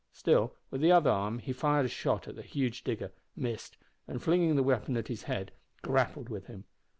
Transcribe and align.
Still, 0.13 0.55
with 0.71 0.81
the 0.81 0.91
other 0.91 1.11
arm 1.11 1.37
he 1.37 1.53
fired 1.53 1.85
a 1.85 1.87
shot 1.87 2.27
at 2.27 2.35
the 2.35 2.41
huge 2.41 2.83
digger, 2.83 3.11
missed, 3.35 3.77
and, 4.07 4.19
flinging 4.19 4.55
the 4.55 4.63
weapon 4.63 4.97
at 4.97 5.09
his 5.09 5.21
head, 5.29 5.51
grappled 5.83 6.27
with 6.27 6.47
him. 6.47 6.63